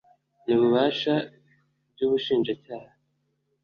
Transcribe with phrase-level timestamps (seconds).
[0.45, 1.13] n ububasha
[1.91, 2.91] by ubushinjacyaha